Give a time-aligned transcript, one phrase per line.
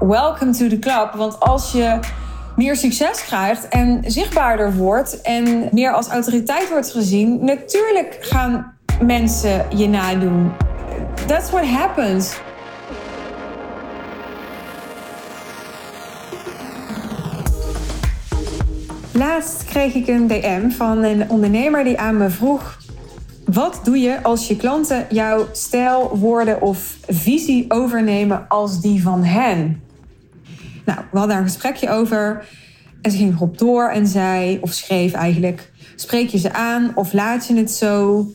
[0.00, 1.12] welcome to the club.
[1.14, 1.98] Want als je
[2.56, 9.66] meer succes krijgt en zichtbaarder wordt en meer als autoriteit wordt gezien, natuurlijk gaan mensen
[9.76, 10.52] je nadoen.
[11.26, 12.40] That's what happens.
[19.12, 22.78] Laatst kreeg ik een DM van een ondernemer die aan me vroeg:
[23.44, 29.24] Wat doe je als je klanten jouw stijl, woorden of visie overnemen als die van
[29.24, 29.86] hen?
[30.88, 32.48] Nou, we hadden daar een gesprekje over.
[33.02, 37.12] En ze ging erop door en zei, of schreef eigenlijk: Spreek je ze aan of
[37.12, 38.26] laat je het zo?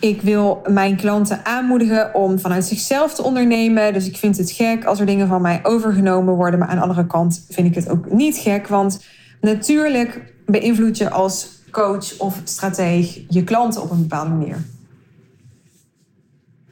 [0.00, 3.92] Ik wil mijn klanten aanmoedigen om vanuit zichzelf te ondernemen.
[3.92, 6.58] Dus ik vind het gek als er dingen van mij overgenomen worden.
[6.58, 8.68] Maar aan de andere kant vind ik het ook niet gek.
[8.68, 9.04] Want
[9.40, 14.56] natuurlijk beïnvloed je als coach of strateeg je klanten op een bepaalde manier.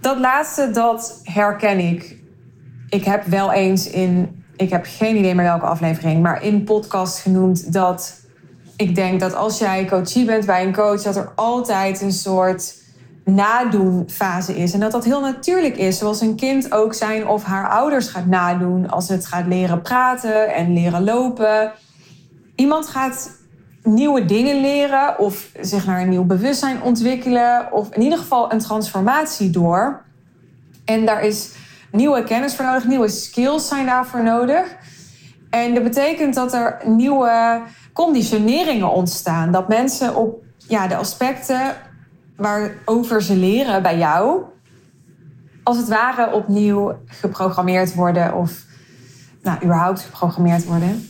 [0.00, 2.16] Dat laatste, dat herken ik.
[2.88, 7.18] Ik heb wel eens in ik heb geen idee meer welke aflevering, maar in podcast
[7.18, 8.22] genoemd dat
[8.76, 12.82] ik denk dat als jij coachie bent bij een coach, dat er altijd een soort
[13.24, 14.72] nadoenfase is.
[14.72, 18.26] En dat dat heel natuurlijk is, zoals een kind ook zijn of haar ouders gaat
[18.26, 21.72] nadoen als het gaat leren praten en leren lopen.
[22.54, 23.30] Iemand gaat
[23.82, 28.58] nieuwe dingen leren of zich naar een nieuw bewustzijn ontwikkelen of in ieder geval een
[28.58, 30.02] transformatie door.
[30.84, 31.50] En daar is
[31.94, 34.76] nieuwe kennis voor nodig, nieuwe skills zijn daarvoor nodig.
[35.50, 39.52] En dat betekent dat er nieuwe conditioneringen ontstaan.
[39.52, 41.76] Dat mensen op ja, de aspecten
[42.36, 44.42] waarover ze leren bij jou,
[45.62, 48.64] als het ware opnieuw geprogrammeerd worden of
[49.42, 51.08] nou, überhaupt geprogrammeerd worden.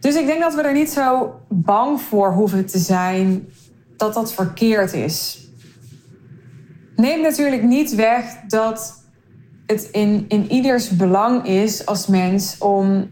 [0.00, 3.48] Dus ik denk dat we er niet zo bang voor hoeven te zijn
[3.96, 5.46] dat dat verkeerd is.
[6.96, 9.01] Neem natuurlijk niet weg dat
[9.66, 13.10] het in, in ieders belang is als mens om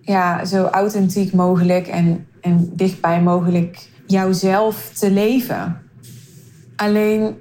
[0.00, 5.80] ja, zo authentiek mogelijk en, en dichtbij mogelijk jouzelf te leven.
[6.76, 7.36] Alleen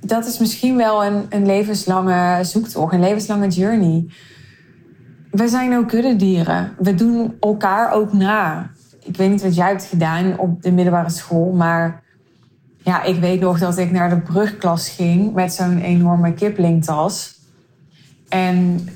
[0.00, 4.06] dat is misschien wel een, een levenslange zoektocht, een levenslange journey.
[5.30, 6.72] We zijn ook dieren.
[6.78, 8.70] We doen elkaar ook na.
[9.04, 12.02] Ik weet niet wat jij hebt gedaan op de middelbare school, maar
[12.78, 17.35] ja, ik weet nog dat ik naar de brugklas ging met zo'n enorme Kipling-tas.
[18.28, 18.88] En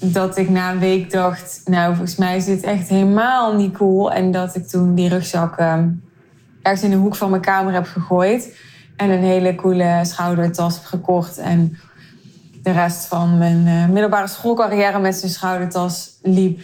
[0.00, 4.12] dat ik na een week dacht, nou, volgens mij is dit echt helemaal niet cool.
[4.12, 5.78] En dat ik toen die rugzak uh,
[6.62, 8.56] ergens in de hoek van mijn kamer heb gegooid.
[8.96, 11.38] En een hele coole schoudertas heb gekocht.
[11.38, 11.78] En
[12.62, 16.60] de rest van mijn uh, middelbare schoolcarrière met zijn schoudertas liep.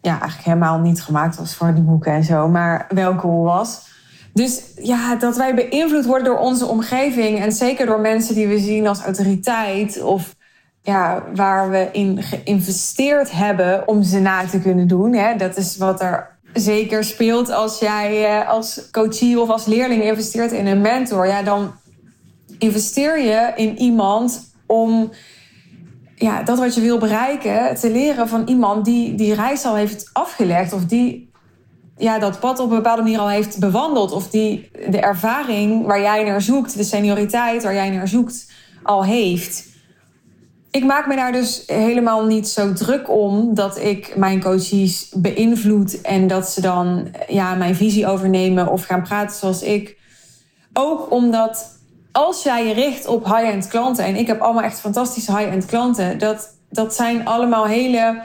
[0.00, 2.48] Ja, eigenlijk helemaal niet gemaakt was voor die boeken en zo.
[2.48, 3.90] Maar wel cool was.
[4.32, 7.38] Dus ja, dat wij beïnvloed worden door onze omgeving.
[7.38, 10.02] En zeker door mensen die we zien als autoriteit.
[10.02, 10.36] Of
[10.82, 15.14] ja, waar we in geïnvesteerd hebben om ze na te kunnen doen.
[15.14, 15.36] Hè.
[15.36, 20.52] Dat is wat er zeker speelt als jij eh, als coachie of als leerling investeert
[20.52, 21.26] in een mentor.
[21.26, 21.72] Ja, dan
[22.58, 25.10] investeer je in iemand om
[26.14, 30.10] ja, dat wat je wil bereiken te leren van iemand die die reis al heeft
[30.12, 31.30] afgelegd of die
[31.96, 36.00] ja, dat pad op een bepaalde manier al heeft bewandeld of die de ervaring waar
[36.00, 38.50] jij naar zoekt, de senioriteit waar jij naar zoekt,
[38.82, 39.71] al heeft
[40.72, 46.00] ik maak me daar dus helemaal niet zo druk om dat ik mijn coaches beïnvloed
[46.00, 49.98] en dat ze dan ja, mijn visie overnemen of gaan praten zoals ik.
[50.72, 51.78] Ook omdat
[52.12, 56.18] als jij je richt op high-end klanten, en ik heb allemaal echt fantastische high-end klanten,
[56.18, 58.22] dat, dat zijn allemaal hele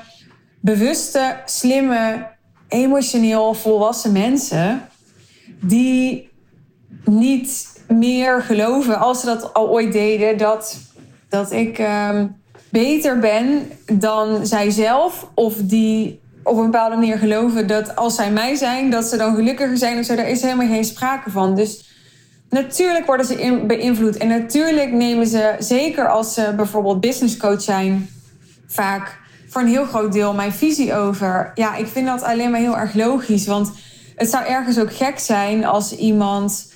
[0.62, 2.28] bewuste, slimme,
[2.68, 4.82] emotioneel volwassen mensen
[5.62, 6.30] die
[7.06, 10.87] niet meer geloven als ze dat al ooit deden dat
[11.30, 12.36] dat ik um,
[12.70, 15.30] beter ben dan zijzelf.
[15.34, 19.36] Of die op een bepaalde manier geloven dat als zij mij zijn, dat ze dan
[19.36, 20.16] gelukkiger zijn of zo.
[20.16, 21.56] Daar is helemaal geen sprake van.
[21.56, 21.86] Dus
[22.50, 24.18] natuurlijk worden ze beïnvloed.
[24.18, 28.10] En natuurlijk nemen ze, zeker als ze bijvoorbeeld business coach zijn,
[28.68, 31.52] vaak voor een heel groot deel mijn visie over.
[31.56, 33.46] Ja, ik vind dat alleen maar heel erg logisch.
[33.46, 33.72] Want
[34.16, 36.74] het zou ergens ook gek zijn als iemand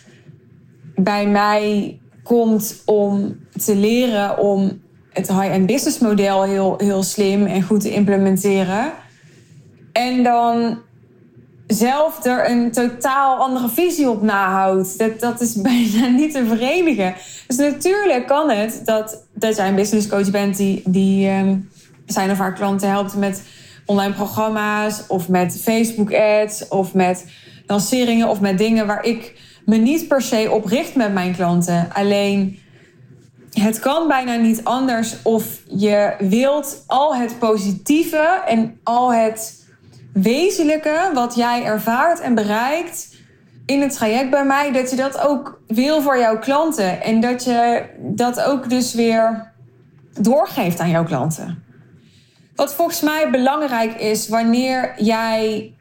[0.95, 7.62] bij mij komt om te leren om het high-end business model heel, heel slim en
[7.62, 8.91] goed te implementeren.
[9.91, 10.79] En dan
[11.68, 14.97] zelf er een totaal andere visie op nahoudt.
[14.97, 17.13] Dat, dat is bijna niet te verenigen.
[17.47, 21.69] Dus natuurlijk kan het dat, dat jij een business coach bent die, die um,
[22.06, 23.44] zijn of haar klanten helpt met
[23.85, 27.25] online programma's of met Facebook ads of met
[27.65, 31.90] lanceringen of met dingen waar ik me niet per se op richt met mijn klanten.
[31.94, 32.60] Alleen
[33.52, 39.66] het kan bijna niet anders of je wilt al het positieve en al het
[40.13, 43.19] wezenlijke wat jij ervaart en bereikt
[43.66, 47.02] in het traject bij mij, dat je dat ook wil voor jouw klanten.
[47.02, 49.52] En dat je dat ook dus weer
[50.19, 51.63] doorgeeft aan jouw klanten.
[52.56, 55.74] Wat volgens mij belangrijk is wanneer jij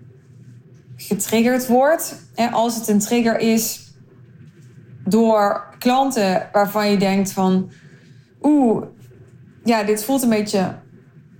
[1.02, 3.92] getriggerd wordt, en als het een trigger is
[5.04, 7.70] door klanten waarvan je denkt van,
[8.42, 8.84] oeh,
[9.64, 10.78] ja, dit voelt een beetje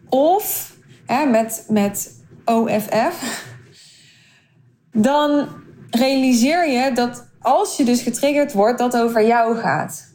[0.09, 0.77] of,
[1.07, 3.45] hè, met, met OFF,
[4.93, 5.49] dan
[5.91, 10.15] realiseer je dat als je dus getriggerd wordt, dat over jou gaat.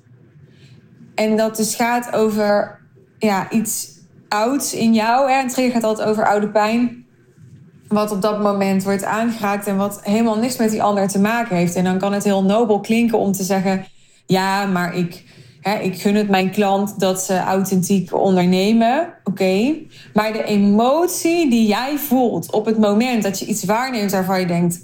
[1.15, 2.79] En dat dus gaat over
[3.17, 5.31] ja, iets ouds in jou.
[5.31, 5.41] Hè.
[5.41, 7.04] Een trigger gaat altijd over oude pijn.
[7.95, 11.55] Wat op dat moment wordt aangeraakt en wat helemaal niks met die ander te maken
[11.55, 11.75] heeft.
[11.75, 13.85] En dan kan het heel nobel klinken om te zeggen:
[14.25, 15.23] Ja, maar ik,
[15.61, 19.13] hè, ik gun het mijn klant dat ze authentiek ondernemen.
[19.23, 19.75] Oké.
[20.13, 24.45] Maar de emotie die jij voelt op het moment dat je iets waarneemt waarvan je
[24.45, 24.81] denkt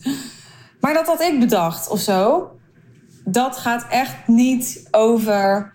[0.82, 2.50] maar dat had ik bedacht of zo.
[3.26, 5.74] Dat gaat echt niet over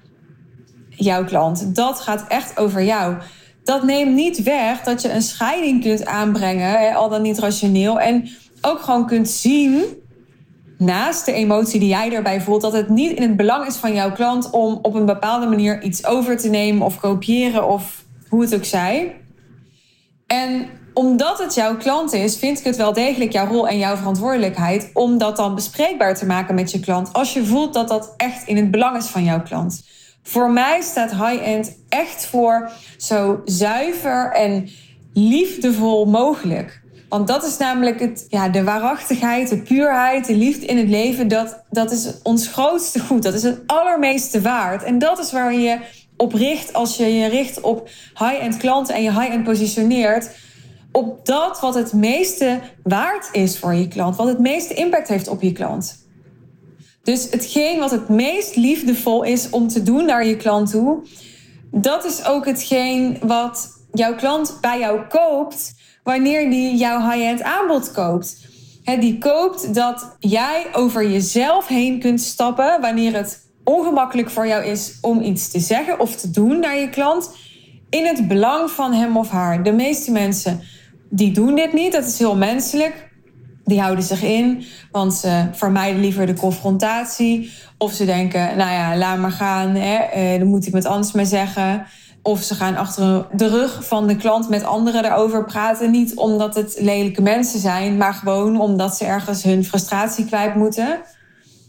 [0.89, 1.75] jouw klant.
[1.75, 3.17] Dat gaat echt over jou.
[3.67, 8.01] Dat neemt niet weg dat je een scheiding kunt aanbrengen, al dan niet rationeel.
[8.01, 8.29] En
[8.61, 9.85] ook gewoon kunt zien,
[10.79, 13.95] naast de emotie die jij daarbij voelt, dat het niet in het belang is van
[13.95, 18.43] jouw klant om op een bepaalde manier iets over te nemen of kopiëren of hoe
[18.43, 19.17] het ook zij.
[20.27, 23.97] En omdat het jouw klant is, vind ik het wel degelijk jouw rol en jouw
[23.97, 27.13] verantwoordelijkheid om dat dan bespreekbaar te maken met je klant.
[27.13, 29.85] Als je voelt dat dat echt in het belang is van jouw klant.
[30.29, 34.69] Voor mij staat high-end echt voor zo zuiver en
[35.15, 36.83] liefdevol mogelijk.
[37.09, 41.29] Want dat is namelijk het, ja, de waarachtigheid, de puurheid, de liefde in het leven.
[41.29, 43.23] Dat, dat is ons grootste goed.
[43.23, 44.83] Dat is het allermeeste waard.
[44.83, 45.79] En dat is waar je
[46.17, 47.89] op richt als je je richt op
[48.19, 50.31] high-end klanten en je high-end positioneert
[50.93, 55.29] op dat wat het meeste waard is voor je klant, wat het meeste impact heeft
[55.29, 56.06] op je klant.
[57.07, 61.03] Dus hetgeen wat het meest liefdevol is om te doen naar je klant toe,
[61.71, 67.93] dat is ook hetgeen wat jouw klant bij jou koopt wanneer die jouw high-end aanbod
[67.93, 68.47] koopt.
[68.85, 74.99] die koopt dat jij over jezelf heen kunt stappen wanneer het ongemakkelijk voor jou is
[75.01, 77.31] om iets te zeggen of te doen naar je klant
[77.91, 79.63] in het belang van hem of haar.
[79.63, 80.61] De meeste mensen
[81.11, 81.93] die doen dit niet.
[81.93, 83.06] Dat is heel menselijk.
[83.67, 87.53] Die houden zich in, want ze vermijden liever de confrontatie.
[87.79, 91.13] Of ze denken, nou ja, laat maar gaan, hè, eh, dan moet ik met anders
[91.13, 91.87] mee zeggen.
[92.23, 95.91] Of ze gaan achter de rug van de klant met anderen daarover praten.
[95.91, 101.01] Niet omdat het lelijke mensen zijn, maar gewoon omdat ze ergens hun frustratie kwijt moeten.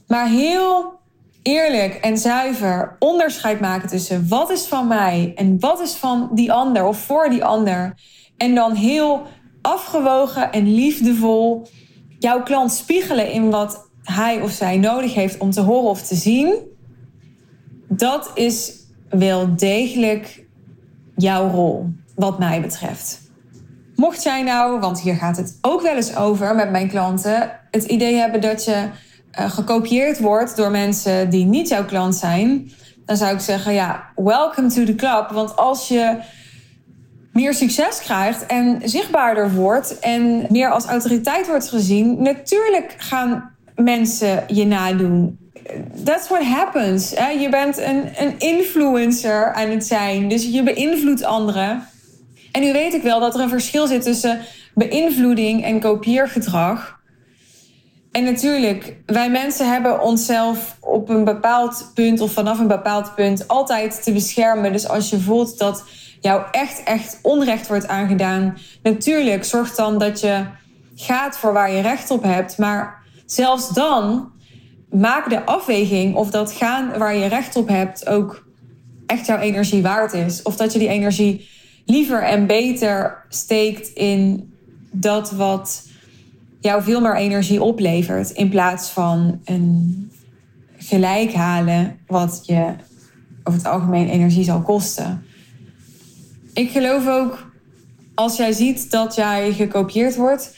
[0.07, 0.99] Maar heel
[1.43, 6.51] eerlijk en zuiver onderscheid maken tussen wat is van mij en wat is van die
[6.51, 7.93] ander of voor die ander.
[8.37, 9.21] En dan heel
[9.61, 11.67] afgewogen en liefdevol
[12.19, 16.15] jouw klant spiegelen in wat hij of zij nodig heeft om te horen of te
[16.15, 16.55] zien.
[17.87, 18.71] Dat is
[19.09, 20.45] wel degelijk
[21.15, 23.21] jouw rol, wat mij betreft.
[23.95, 27.83] Mocht jij nou, want hier gaat het ook wel eens over met mijn klanten, het
[27.83, 28.89] idee hebben dat je
[29.39, 32.71] uh, gekopieerd wordt door mensen die niet jouw klant zijn,
[33.05, 35.29] dan zou ik zeggen: ja, welcome to the club.
[35.31, 36.17] Want als je
[37.37, 44.43] meer succes krijgt en zichtbaarder wordt en meer als autoriteit wordt gezien, natuurlijk gaan mensen
[44.47, 45.37] je nadoen.
[46.03, 47.09] That's what happens.
[47.39, 51.87] Je bent een, een influencer aan het zijn, dus je beïnvloedt anderen.
[52.51, 54.39] En nu weet ik wel dat er een verschil zit tussen
[54.73, 56.99] beïnvloeding en kopieergedrag.
[58.11, 63.47] En natuurlijk, wij mensen hebben onszelf op een bepaald punt of vanaf een bepaald punt
[63.47, 64.71] altijd te beschermen.
[64.71, 65.83] Dus als je voelt dat
[66.19, 68.57] jou echt, echt onrecht wordt aangedaan.
[68.83, 70.45] Natuurlijk, zorg dan dat je
[70.95, 72.57] gaat voor waar je recht op hebt.
[72.57, 74.31] Maar zelfs dan,
[74.89, 78.45] maak de afweging of dat gaan waar je recht op hebt ook
[79.05, 80.41] echt jouw energie waard is.
[80.41, 81.49] Of dat je die energie
[81.85, 84.53] liever en beter steekt in
[84.91, 85.89] dat wat
[86.59, 88.29] jou veel meer energie oplevert.
[88.29, 90.11] In plaats van een
[90.77, 92.73] gelijk halen wat je
[93.43, 95.25] over het algemeen energie zal kosten.
[96.57, 97.51] Ik geloof ook,
[98.15, 100.57] als jij ziet dat jij gekopieerd wordt,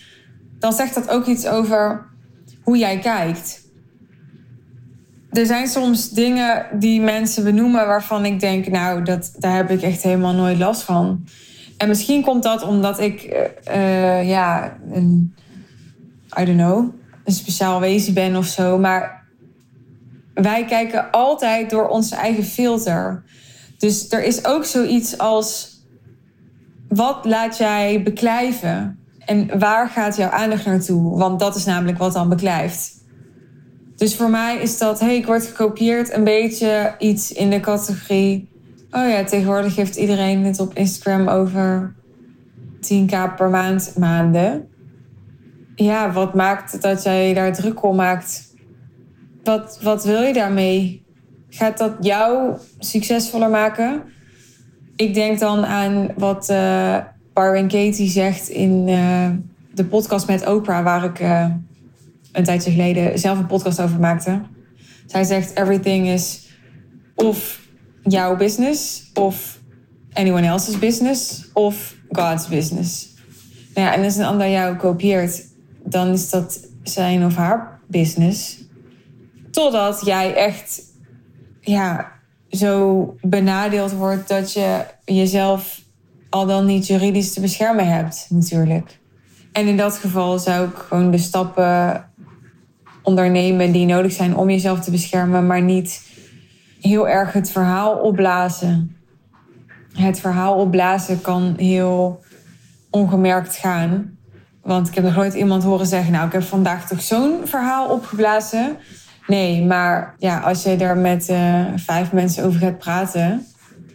[0.59, 2.05] dan zegt dat ook iets over
[2.63, 3.61] hoe jij kijkt.
[5.31, 9.81] Er zijn soms dingen die mensen benoemen waarvan ik denk, nou, dat, daar heb ik
[9.81, 11.25] echt helemaal nooit last van.
[11.77, 13.23] En misschien komt dat omdat ik,
[13.71, 15.35] uh, ja, een,
[16.39, 18.77] I don't know, een speciaal wezen ben of zo.
[18.77, 19.27] Maar
[20.33, 23.23] wij kijken altijd door onze eigen filter.
[23.77, 25.68] Dus er is ook zoiets als:
[26.89, 28.99] wat laat jij beklijven?
[29.25, 31.17] En waar gaat jouw aandacht naartoe?
[31.17, 32.97] Want dat is namelijk wat dan beklijft.
[33.95, 38.49] Dus voor mij is dat, hey, ik word gekopieerd, een beetje iets in de categorie.
[38.91, 41.95] Oh ja, tegenwoordig heeft iedereen het op Instagram over
[42.81, 44.67] 10k per maand maanden.
[45.75, 48.53] Ja, wat maakt dat jij daar druk om maakt?
[49.43, 51.05] Wat, wat wil je daarmee?
[51.49, 54.03] Gaat dat jou succesvoller maken?
[54.99, 56.97] Ik denk dan aan wat uh,
[57.33, 59.29] Byron Katie zegt in uh,
[59.73, 61.45] de podcast met Oprah, waar ik uh,
[62.31, 64.41] een tijdje geleden zelf een podcast over maakte.
[65.05, 66.49] Zij zegt: Everything is
[67.15, 67.59] of
[68.03, 69.59] jouw business, of
[70.13, 73.07] anyone else's business, of God's business.
[73.73, 75.45] Nou en als een ander jou kopieert,
[75.83, 78.63] dan is dat zijn of haar business.
[79.51, 80.81] Totdat jij echt
[81.61, 82.18] ja,
[82.49, 85.81] zo benadeeld wordt dat je jezelf
[86.29, 88.99] al dan niet juridisch te beschermen hebt, natuurlijk.
[89.51, 92.05] En in dat geval zou ik gewoon de stappen
[93.03, 96.07] ondernemen die nodig zijn om jezelf te beschermen, maar niet
[96.81, 98.97] heel erg het verhaal opblazen.
[99.93, 102.23] Het verhaal opblazen kan heel
[102.89, 104.17] ongemerkt gaan.
[104.61, 107.89] Want ik heb nog nooit iemand horen zeggen: Nou, ik heb vandaag toch zo'n verhaal
[107.89, 108.77] opgeblazen.
[109.29, 113.45] Nee, maar ja, als je er met uh, vijf mensen over gaat praten,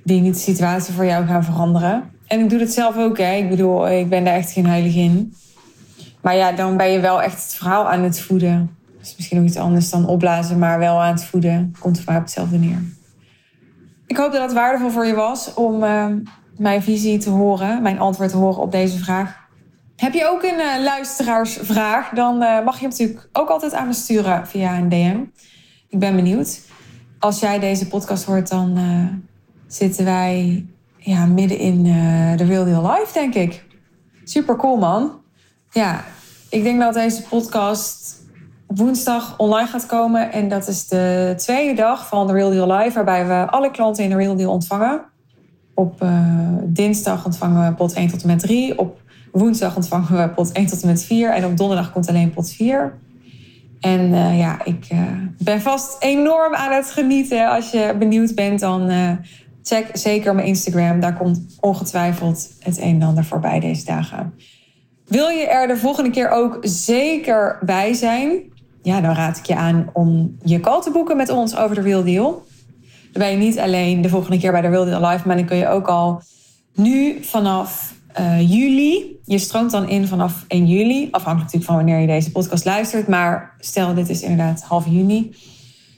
[0.05, 2.11] die niet de situatie voor jou gaan veranderen.
[2.27, 3.35] En ik doe het zelf ook, hè.
[3.35, 5.35] Ik bedoel, ik ben daar echt geen heilig in.
[6.23, 8.77] Maar ja, dan ben je wel echt het verhaal aan het voeden.
[8.99, 11.75] Dus misschien nog iets anders dan opblazen, maar wel aan het voeden.
[11.79, 12.83] Komt mij op hetzelfde neer.
[14.07, 16.07] Ik hoop dat het waardevol voor je was om uh,
[16.57, 19.44] mijn visie te horen, mijn antwoord te horen op deze vraag.
[19.97, 22.09] Heb je ook een uh, luisteraarsvraag?
[22.09, 25.21] Dan uh, mag je hem natuurlijk ook altijd aan me sturen via een DM.
[25.89, 26.61] Ik ben benieuwd.
[27.19, 29.07] Als jij deze podcast hoort, dan uh,
[29.67, 31.83] zitten wij ja, midden in
[32.37, 33.65] de Real Deal Life, denk ik.
[34.25, 35.21] Super cool, man.
[35.71, 36.05] Ja,
[36.51, 38.23] ik denk dat deze podcast
[38.67, 40.33] woensdag online gaat komen.
[40.33, 44.05] En dat is de tweede dag van de Real Deal Live, waarbij we alle klanten
[44.05, 45.05] in de Real Deal ontvangen.
[45.75, 46.07] Op
[46.65, 48.79] dinsdag ontvangen we pot 1 tot en met 3.
[48.79, 49.03] Op
[49.35, 51.33] Woensdag ontvangen we pot 1 tot en met 4.
[51.33, 52.99] En op donderdag komt alleen pot 4.
[53.81, 55.01] En uh, ja, ik uh,
[55.39, 57.51] ben vast enorm aan het genieten.
[57.51, 59.11] Als je benieuwd bent, dan uh,
[59.63, 61.01] check zeker mijn Instagram.
[61.01, 64.35] Daar komt ongetwijfeld het een en ander voorbij deze dagen.
[65.07, 68.39] Wil je er de volgende keer ook zeker bij zijn?
[68.83, 71.83] Ja, dan raad ik je aan om je call te boeken met ons over de
[71.83, 72.47] Real Deal.
[73.13, 75.47] Dan ben je niet alleen de volgende keer bij de Real Deal Live, maar dan
[75.47, 76.23] kun je ook al
[76.75, 77.95] nu vanaf
[78.39, 79.14] juli.
[79.27, 81.09] Je stroomt dan in vanaf 1 juli.
[81.11, 83.09] Afhankelijk natuurlijk van wanneer je deze podcast luistert.
[83.09, 85.37] Maar stel, dit is inderdaad half juni.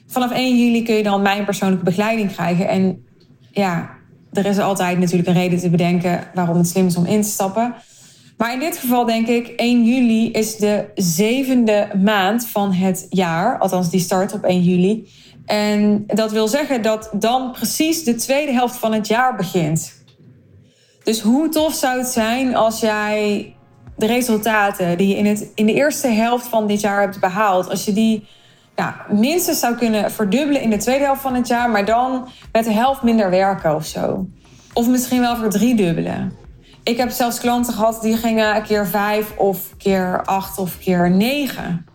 [0.07, 2.67] Vanaf 1 juli kun je dan mijn persoonlijke begeleiding krijgen.
[2.67, 3.05] En
[3.51, 3.89] ja,
[4.31, 7.29] er is altijd natuurlijk een reden te bedenken waarom het slim is om in te
[7.29, 7.75] stappen.
[8.37, 13.59] Maar in dit geval denk ik, 1 juli is de zevende maand van het jaar.
[13.59, 15.07] Althans, die start op 1 juli.
[15.45, 19.96] En dat wil zeggen dat dan precies de tweede helft van het jaar begint.
[21.07, 23.55] Dus hoe tof zou het zijn als jij
[23.95, 27.69] de resultaten die je in, het, in de eerste helft van dit jaar hebt behaald,
[27.69, 28.27] als je die
[28.75, 32.63] ja, minstens zou kunnen verdubbelen in de tweede helft van het jaar, maar dan met
[32.63, 34.27] de helft minder werken of zo.
[34.73, 36.33] Of misschien wel verdriedubbelen.
[36.83, 41.85] Ik heb zelfs klanten gehad die gingen keer vijf of keer acht of keer negen.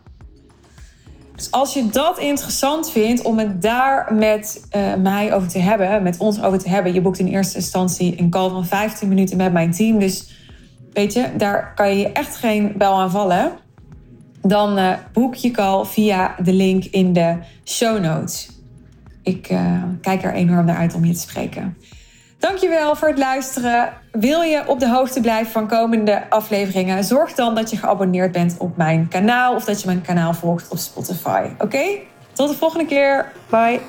[1.37, 6.03] Dus als je dat interessant vindt om het daar met uh, mij over te hebben,
[6.03, 9.37] met ons over te hebben, je boekt in eerste instantie een call van 15 minuten
[9.37, 9.99] met mijn team.
[9.99, 10.33] Dus
[10.93, 13.53] weet je, daar kan je echt geen bel aan vallen.
[14.43, 18.49] Dan uh, boek je call via de link in de show notes.
[19.23, 21.77] Ik uh, kijk er enorm naar uit om je te spreken.
[22.43, 23.93] Dankjewel voor het luisteren.
[24.13, 27.05] Wil je op de hoogte blijven van komende afleveringen?
[27.05, 30.69] Zorg dan dat je geabonneerd bent op mijn kanaal of dat je mijn kanaal volgt
[30.69, 31.49] op Spotify.
[31.59, 31.85] Oké?
[32.33, 33.33] Tot de volgende keer.
[33.51, 33.81] Bye.